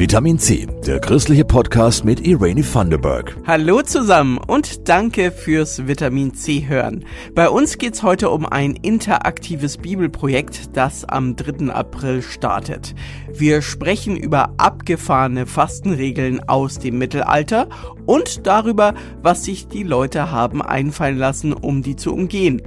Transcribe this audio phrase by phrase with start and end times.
[0.00, 3.36] Vitamin C, der christliche Podcast mit Irene Thunderberg.
[3.46, 7.04] Hallo zusammen und danke fürs Vitamin C hören.
[7.34, 11.70] Bei uns geht's heute um ein interaktives Bibelprojekt, das am 3.
[11.70, 12.94] April startet.
[13.30, 17.68] Wir sprechen über abgefahrene Fastenregeln aus dem Mittelalter
[18.06, 22.62] und darüber, was sich die Leute haben einfallen lassen, um die zu umgehen.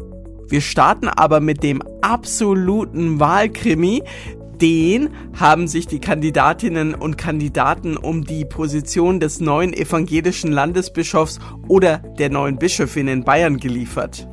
[0.50, 4.04] Wir starten aber mit dem absoluten Wahlkrimi,
[4.61, 11.98] den haben sich die Kandidatinnen und Kandidaten um die Position des neuen evangelischen Landesbischofs oder
[11.98, 14.27] der neuen Bischöfin in Bayern geliefert.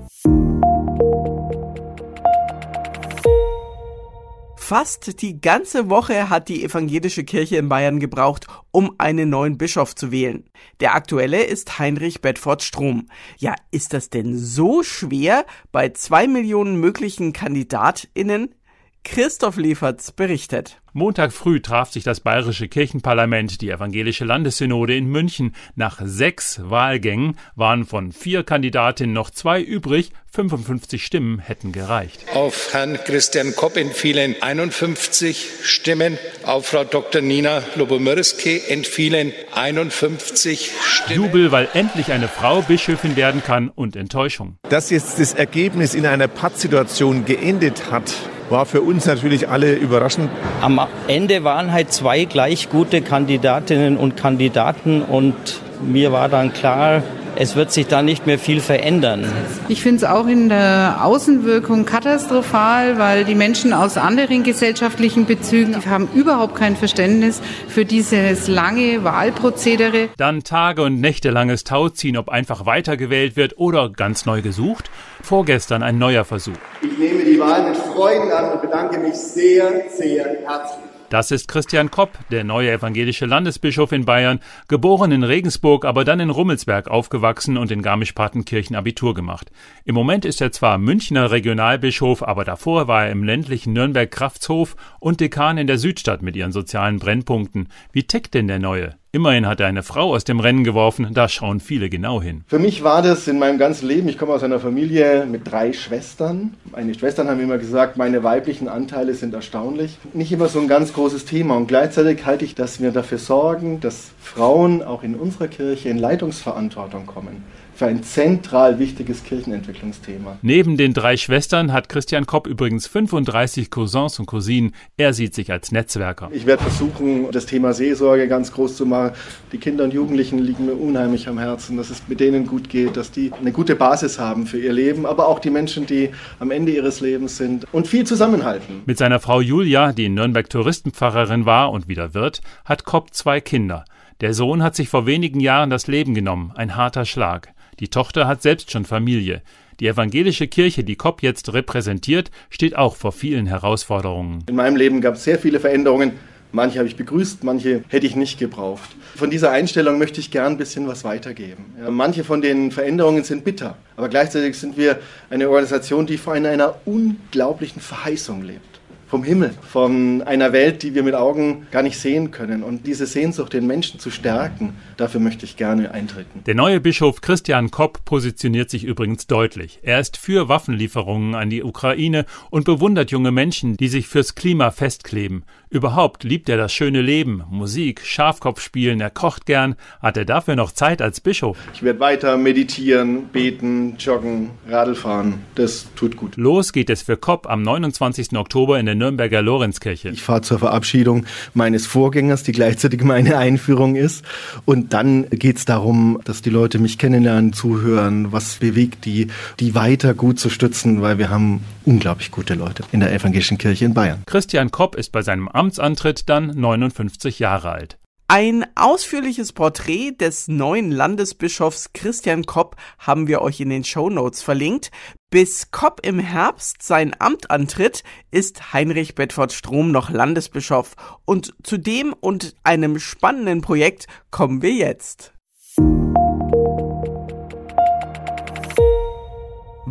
[4.70, 9.96] Fast die ganze Woche hat die evangelische Kirche in Bayern gebraucht, um einen neuen Bischof
[9.96, 10.44] zu wählen.
[10.78, 13.08] Der aktuelle ist Heinrich Bedford Strom.
[13.36, 18.54] Ja, ist das denn so schwer bei zwei Millionen möglichen KandidatInnen?
[19.04, 20.80] Christoph Lieferts berichtet.
[20.92, 25.54] Montag früh traf sich das bayerische Kirchenparlament, die evangelische Landessynode in München.
[25.74, 30.10] Nach sechs Wahlgängen waren von vier Kandidatinnen noch zwei übrig.
[30.32, 32.24] 55 Stimmen hätten gereicht.
[32.34, 36.18] Auf Herrn Christian Kopp entfielen 51 Stimmen.
[36.44, 37.22] Auf Frau Dr.
[37.22, 41.24] Nina Lobomirski entfielen 51 Stimmen.
[41.24, 44.58] Jubel, weil endlich eine Frau Bischöfin werden kann und Enttäuschung.
[44.68, 48.12] Dass jetzt das Ergebnis in einer Pattsituation geendet hat,
[48.50, 50.30] war für uns natürlich alle überraschend.
[50.60, 55.34] Am Ende waren halt zwei gleich gute Kandidatinnen und Kandidaten und
[55.82, 57.02] mir war dann klar,
[57.36, 59.24] es wird sich da nicht mehr viel verändern.
[59.68, 65.76] Ich finde es auch in der Außenwirkung katastrophal, weil die Menschen aus anderen gesellschaftlichen Bezügen
[65.86, 70.08] haben überhaupt kein Verständnis für dieses lange Wahlprozedere.
[70.16, 74.90] Dann Tage und Nächte langes Tauziehen, ob einfach weitergewählt wird oder ganz neu gesucht.
[75.22, 76.58] Vorgestern ein neuer Versuch.
[76.82, 80.90] Ich nehme Wahl mit Freuden an und bedanke mich sehr, sehr herzlich.
[81.10, 84.38] Das ist Christian Kopp, der neue evangelische Landesbischof in Bayern,
[84.68, 89.50] geboren in Regensburg, aber dann in Rummelsberg aufgewachsen und in Garmisch-Partenkirchen Abitur gemacht.
[89.84, 95.18] Im Moment ist er zwar Münchner Regionalbischof, aber davor war er im ländlichen Nürnberg-Kraftshof und
[95.18, 97.70] Dekan in der Südstadt mit ihren sozialen Brennpunkten.
[97.90, 98.99] Wie tickt denn der Neue?
[99.12, 102.44] Immerhin hat er eine Frau aus dem Rennen geworfen, da schauen viele genau hin.
[102.46, 105.72] Für mich war das in meinem ganzen Leben, ich komme aus einer Familie mit drei
[105.72, 106.54] Schwestern.
[106.70, 109.98] Meine Schwestern haben immer gesagt, meine weiblichen Anteile sind erstaunlich.
[110.12, 113.80] Nicht immer so ein ganz großes Thema und gleichzeitig halte ich, dass wir dafür sorgen,
[113.80, 117.42] dass Frauen auch in unserer Kirche in Leitungsverantwortung kommen
[117.80, 120.36] für ein zentral wichtiges Kirchenentwicklungsthema.
[120.42, 124.74] Neben den drei Schwestern hat Christian Kopp übrigens 35 Cousins und Cousinen.
[124.98, 126.28] Er sieht sich als Netzwerker.
[126.30, 129.12] Ich werde versuchen, das Thema Seelsorge ganz groß zu machen.
[129.52, 132.98] Die Kinder und Jugendlichen liegen mir unheimlich am Herzen, dass es mit denen gut geht,
[132.98, 136.50] dass die eine gute Basis haben für ihr Leben, aber auch die Menschen, die am
[136.50, 138.82] Ende ihres Lebens sind und viel zusammenhalten.
[138.84, 143.40] Mit seiner Frau Julia, die in Nürnberg Touristenpfarrerin war und wieder wird, hat Kopp zwei
[143.40, 143.86] Kinder.
[144.20, 147.54] Der Sohn hat sich vor wenigen Jahren das Leben genommen, ein harter Schlag.
[147.80, 149.40] Die Tochter hat selbst schon Familie.
[149.80, 154.44] Die evangelische Kirche, die Kopp jetzt repräsentiert, steht auch vor vielen Herausforderungen.
[154.48, 156.12] In meinem Leben gab es sehr viele Veränderungen.
[156.52, 158.90] Manche habe ich begrüßt, manche hätte ich nicht gebraucht.
[159.16, 161.64] Von dieser Einstellung möchte ich gern ein bisschen was weitergeben.
[161.88, 164.98] Manche von den Veränderungen sind bitter, aber gleichzeitig sind wir
[165.30, 168.69] eine Organisation, die vor einer unglaublichen Verheißung lebt
[169.10, 172.62] vom Himmel, von einer Welt, die wir mit Augen gar nicht sehen können.
[172.62, 176.42] Und diese Sehnsucht, den Menschen zu stärken, dafür möchte ich gerne eintreten.
[176.46, 179.80] Der neue Bischof Christian Kopp positioniert sich übrigens deutlich.
[179.82, 184.70] Er ist für Waffenlieferungen an die Ukraine und bewundert junge Menschen, die sich fürs Klima
[184.70, 185.42] festkleben.
[185.72, 189.76] Überhaupt liebt er das schöne Leben, Musik, Schafkopf spielen, er kocht gern.
[190.02, 191.56] Hat er dafür noch Zeit als Bischof?
[191.72, 195.34] Ich werde weiter meditieren, beten, joggen, Radl fahren.
[195.54, 196.36] Das tut gut.
[196.36, 198.36] Los geht es für Kopp am 29.
[198.36, 200.08] Oktober in der Nürnberger Lorenzkirche.
[200.08, 204.24] Ich fahre zur Verabschiedung meines Vorgängers, die gleichzeitig meine Einführung ist.
[204.64, 209.28] Und dann geht es darum, dass die Leute mich kennenlernen, zuhören, was bewegt die,
[209.60, 213.84] die weiter gut zu stützen, weil wir haben unglaublich gute Leute in der evangelischen Kirche
[213.84, 214.22] in Bayern.
[214.26, 218.00] Christian Kopp ist bei seinem Amtsantritt dann 59 Jahre alt.
[218.32, 224.40] Ein ausführliches Porträt des neuen Landesbischofs Christian Kopp haben wir euch in den Show Notes
[224.40, 224.92] verlinkt.
[225.30, 230.94] Bis Kopp im Herbst sein Amt antritt, ist Heinrich Bedford Strom noch Landesbischof.
[231.24, 235.32] Und zu dem und einem spannenden Projekt kommen wir jetzt.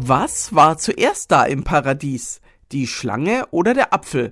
[0.02, 2.40] Was war zuerst da im Paradies?
[2.72, 4.32] Die Schlange oder der Apfel?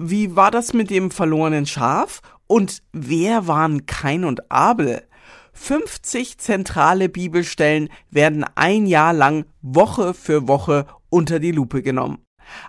[0.00, 2.22] Wie war das mit dem verlorenen Schaf?
[2.48, 5.06] Und wer waren Kain und Abel?
[5.52, 12.18] 50 zentrale Bibelstellen werden ein Jahr lang Woche für Woche unter die Lupe genommen.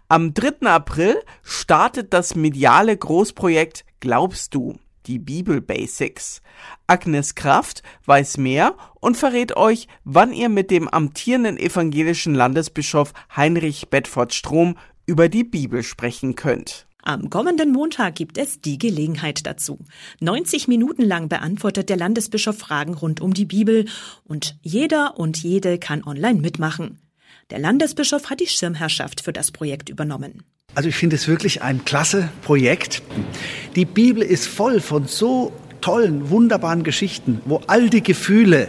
[0.08, 0.68] Am 3.
[0.68, 4.78] April startet das mediale Großprojekt Glaubst du?
[5.08, 6.42] Die Bibel Basics.
[6.86, 13.90] Agnes Kraft weiß mehr und verrät euch, wann ihr mit dem amtierenden evangelischen Landesbischof Heinrich
[13.90, 16.88] Bedford Strom über die Bibel sprechen könnt.
[17.02, 19.80] Am kommenden Montag gibt es die Gelegenheit dazu.
[20.20, 23.86] 90 Minuten lang beantwortet der Landesbischof Fragen rund um die Bibel
[24.26, 27.00] und jeder und jede kann online mitmachen.
[27.50, 30.44] Der Landesbischof hat die Schirmherrschaft für das Projekt übernommen.
[30.78, 33.02] Also ich finde es wirklich ein klasse Projekt.
[33.76, 35.52] Die Bibel ist voll von so
[35.82, 38.68] tollen, wunderbaren Geschichten, wo all die Gefühle,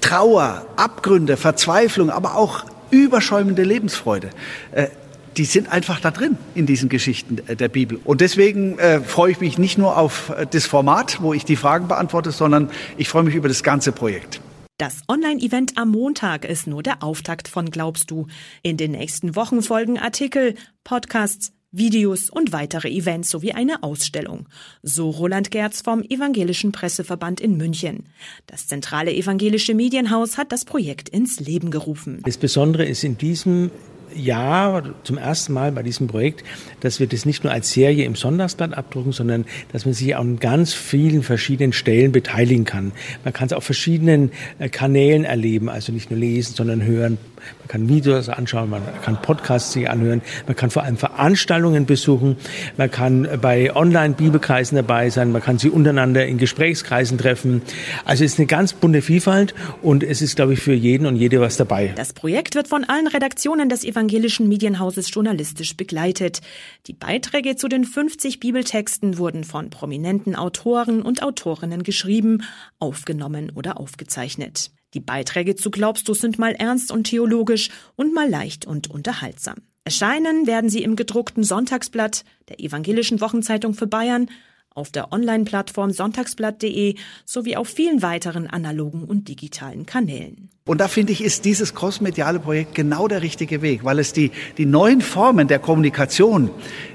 [0.00, 4.30] Trauer, Abgründe, Verzweiflung, aber auch überschäumende Lebensfreude
[4.72, 4.88] äh,
[5.36, 8.00] die sind einfach da drin in diesen Geschichten der Bibel.
[8.02, 11.54] Und deswegen äh, freue ich mich nicht nur auf äh, das Format, wo ich die
[11.54, 14.40] Fragen beantworte, sondern ich freue mich über das ganze Projekt.
[14.78, 18.28] Das Online-Event am Montag ist nur der Auftakt von Glaubst du.
[18.62, 20.54] In den nächsten Wochen folgen Artikel,
[20.84, 24.46] Podcasts, Videos und weitere Events sowie eine Ausstellung.
[24.84, 28.06] So Roland Gerz vom Evangelischen Presseverband in München.
[28.46, 32.22] Das zentrale evangelische Medienhaus hat das Projekt ins Leben gerufen.
[32.24, 33.72] Das Besondere ist in diesem
[34.14, 36.44] Jahr zum ersten Mal bei diesem Projekt,
[36.80, 40.38] dass wir das nicht nur als Serie im Sonntagsblatt abdrucken, sondern dass man sich an
[40.38, 42.92] ganz vielen verschiedenen Stellen beteiligen kann.
[43.24, 47.18] Man kann es auf verschiedenen äh, Kanälen erleben, also nicht nur lesen, sondern hören,
[47.58, 52.36] man kann Videos anschauen, man kann Podcasts sich anhören, man kann vor allem Veranstaltungen besuchen,
[52.76, 57.62] man kann bei Online-Bibelkreisen dabei sein, man kann sie untereinander in Gesprächskreisen treffen.
[58.04, 61.16] Also es ist eine ganz bunte Vielfalt und es ist, glaube ich, für jeden und
[61.16, 61.92] jede was dabei.
[61.96, 66.40] Das Projekt wird von allen Redaktionen des evangelischen Medienhauses journalistisch begleitet.
[66.86, 72.44] Die Beiträge zu den 50 Bibeltexten wurden von prominenten Autoren und Autorinnen geschrieben,
[72.78, 74.70] aufgenommen oder aufgezeichnet.
[74.94, 79.56] Die Beiträge zu Glaubst du sind mal ernst und theologisch und mal leicht und unterhaltsam.
[79.82, 84.30] Erscheinen werden sie im gedruckten Sonntagsblatt der Evangelischen Wochenzeitung für Bayern,
[84.78, 86.94] auf der Online-Plattform sonntagsblatt.de
[87.24, 90.48] sowie auf vielen weiteren analogen und digitalen Kanälen.
[90.64, 94.30] Und da finde ich, ist dieses crossmediale Projekt genau der richtige Weg, weil es die,
[94.56, 96.50] die neuen Formen der Kommunikation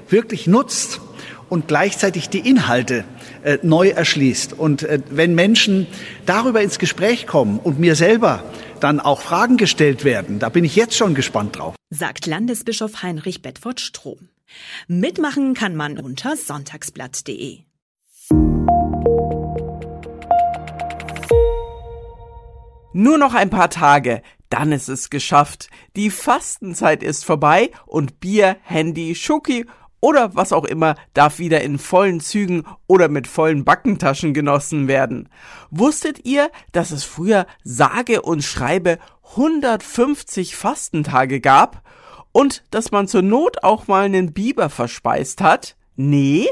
[0.08, 1.00] wirklich nutzt
[1.48, 3.04] und gleichzeitig die Inhalte
[3.42, 4.52] äh, neu erschließt.
[4.54, 5.86] Und äh, wenn Menschen
[6.26, 8.42] darüber ins Gespräch kommen und mir selber
[8.80, 11.74] dann auch Fragen gestellt werden, da bin ich jetzt schon gespannt drauf.
[11.90, 14.28] Sagt Landesbischof Heinrich Bedford Strom.
[14.88, 17.60] Mitmachen kann man unter sonntagsblatt.de.
[22.96, 25.68] Nur noch ein paar Tage, dann ist es geschafft.
[25.96, 29.66] Die Fastenzeit ist vorbei und Bier, Handy, Schoki
[29.98, 35.28] oder was auch immer darf wieder in vollen Zügen oder mit vollen Backentaschen genossen werden.
[35.70, 39.00] Wusstet ihr, dass es früher sage und schreibe
[39.30, 41.82] 150 Fastentage gab
[42.30, 45.74] und dass man zur Not auch mal einen Biber verspeist hat?
[45.96, 46.46] Nee?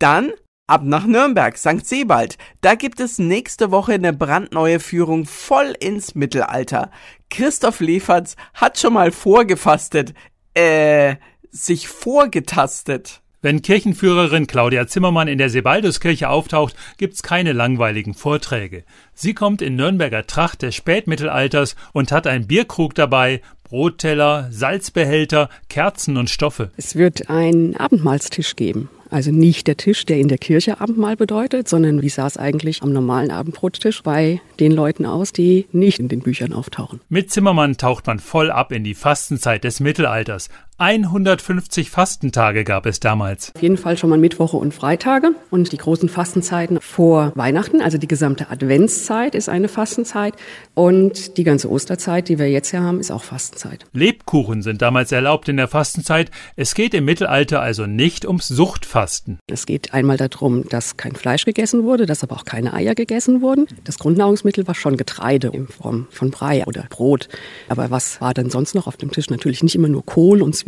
[0.00, 0.32] Dann
[0.68, 1.86] Ab nach Nürnberg, St.
[1.86, 2.38] Sebald.
[2.60, 6.90] Da gibt es nächste Woche eine brandneue Führung voll ins Mittelalter.
[7.30, 10.12] Christoph Leferz hat schon mal vorgefastet.
[10.54, 11.16] Äh,
[11.50, 13.22] sich vorgetastet.
[13.42, 18.82] Wenn Kirchenführerin Claudia Zimmermann in der Sebalduskirche auftaucht, gibt's keine langweiligen Vorträge.
[19.14, 26.16] Sie kommt in Nürnberger Tracht des Spätmittelalters und hat einen Bierkrug dabei, Brotteller, Salzbehälter, Kerzen
[26.16, 26.72] und Stoffe.
[26.76, 28.88] Es wird einen Abendmahlstisch geben.
[29.16, 32.82] Also nicht der Tisch, der in der Kirche Abendmahl bedeutet, sondern wie sah es eigentlich
[32.82, 37.00] am normalen Abendbrottisch bei den Leuten aus, die nicht in den Büchern auftauchen.
[37.08, 40.50] Mit Zimmermann taucht man voll ab in die Fastenzeit des Mittelalters.
[40.78, 43.50] 150 Fastentage gab es damals.
[43.54, 47.96] Auf jeden Fall schon mal Mittwoche und Freitage und die großen Fastenzeiten vor Weihnachten, also
[47.96, 50.34] die gesamte Adventszeit ist eine Fastenzeit
[50.74, 53.86] und die ganze Osterzeit, die wir jetzt ja haben, ist auch Fastenzeit.
[53.94, 56.30] Lebkuchen sind damals erlaubt in der Fastenzeit.
[56.56, 59.38] Es geht im Mittelalter also nicht ums Suchtfasten.
[59.46, 63.40] Es geht einmal darum, dass kein Fleisch gegessen wurde, dass aber auch keine Eier gegessen
[63.40, 63.66] wurden.
[63.84, 67.30] Das Grundnahrungsmittel war schon Getreide in Form von Brei oder Brot.
[67.70, 69.30] Aber was war denn sonst noch auf dem Tisch?
[69.30, 70.65] Natürlich nicht immer nur Kohl und Zwiebeln,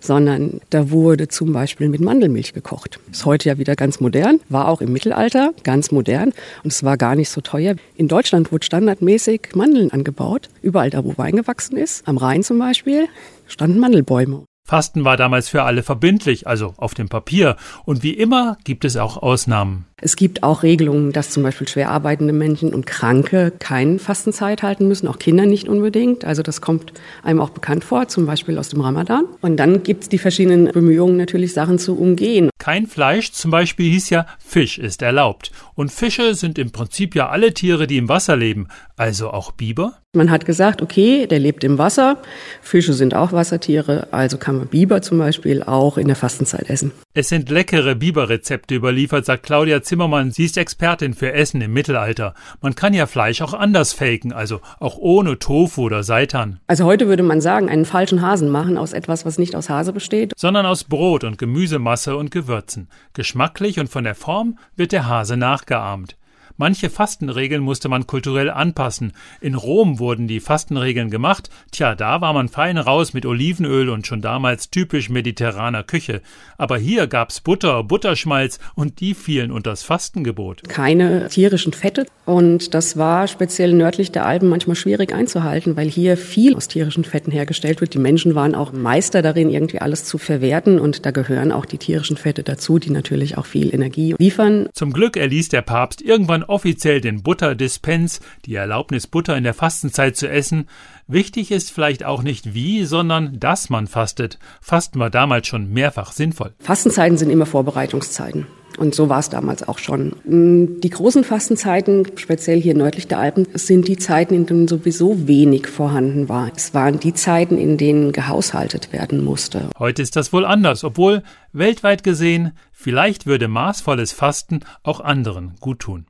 [0.00, 2.98] sondern da wurde zum Beispiel mit Mandelmilch gekocht.
[3.10, 6.32] Ist heute ja wieder ganz modern, war auch im Mittelalter ganz modern
[6.62, 7.76] und es war gar nicht so teuer.
[7.96, 12.06] In Deutschland wurde standardmäßig Mandeln angebaut, überall da, wo Wein gewachsen ist.
[12.06, 13.08] Am Rhein zum Beispiel
[13.46, 14.44] standen Mandelbäume.
[14.66, 17.54] Fasten war damals für alle verbindlich, also auf dem Papier.
[17.84, 19.86] Und wie immer gibt es auch Ausnahmen.
[19.98, 24.88] Es gibt auch Regelungen, dass zum Beispiel schwer arbeitende Menschen und Kranke keine Fastenzeit halten
[24.88, 26.24] müssen, auch Kinder nicht unbedingt.
[26.24, 26.92] Also das kommt
[27.22, 29.24] einem auch bekannt vor, zum Beispiel aus dem Ramadan.
[29.40, 32.50] Und dann gibt es die verschiedenen Bemühungen, natürlich Sachen zu umgehen.
[32.66, 35.52] Kein Fleisch zum Beispiel hieß ja Fisch ist erlaubt.
[35.76, 38.66] Und Fische sind im Prinzip ja alle Tiere, die im Wasser leben.
[38.96, 39.98] Also auch Biber?
[40.16, 42.16] Man hat gesagt, okay, der lebt im Wasser.
[42.62, 46.92] Fische sind auch Wassertiere, also kann man Biber zum Beispiel auch in der Fastenzeit essen.
[47.12, 50.30] Es sind leckere Biberrezepte überliefert, sagt Claudia Zimmermann.
[50.30, 52.32] Sie ist Expertin für Essen im Mittelalter.
[52.62, 56.60] Man kann ja Fleisch auch anders faken, also auch ohne Tofu oder Seitan.
[56.66, 59.92] Also heute würde man sagen, einen falschen Hasen machen aus etwas, was nicht aus Hase
[59.92, 60.32] besteht.
[60.34, 62.88] Sondern aus Brot und Gemüsemasse und Gewürzen.
[63.12, 66.16] Geschmacklich und von der Form wird der Hase nachgeahmt.
[66.58, 69.12] Manche Fastenregeln musste man kulturell anpassen.
[69.42, 71.50] In Rom wurden die Fastenregeln gemacht.
[71.70, 76.22] Tja, da war man fein raus mit Olivenöl und schon damals typisch mediterraner Küche.
[76.56, 80.66] Aber hier gab's Butter, Butterschmalz und die fielen unters Fastengebot.
[80.66, 82.06] Keine tierischen Fette.
[82.24, 87.04] Und das war speziell nördlich der Alpen manchmal schwierig einzuhalten, weil hier viel aus tierischen
[87.04, 87.92] Fetten hergestellt wird.
[87.92, 90.80] Die Menschen waren auch Meister darin, irgendwie alles zu verwerten.
[90.80, 94.68] Und da gehören auch die tierischen Fette dazu, die natürlich auch viel Energie liefern.
[94.72, 100.16] Zum Glück erließ der Papst irgendwann offiziell den Butterdispens, die Erlaubnis, Butter in der Fastenzeit
[100.16, 100.68] zu essen.
[101.08, 104.38] Wichtig ist vielleicht auch nicht wie, sondern dass man fastet.
[104.60, 106.54] Fasten war damals schon mehrfach sinnvoll.
[106.58, 108.46] Fastenzeiten sind immer Vorbereitungszeiten.
[108.78, 110.16] Und so war es damals auch schon.
[110.26, 115.66] Die großen Fastenzeiten, speziell hier nördlich der Alpen, sind die Zeiten, in denen sowieso wenig
[115.66, 116.50] vorhanden war.
[116.54, 119.70] Es waren die Zeiten, in denen gehaushaltet werden musste.
[119.78, 121.22] Heute ist das wohl anders, obwohl
[121.54, 126.04] weltweit gesehen, vielleicht würde maßvolles Fasten auch anderen gut tun.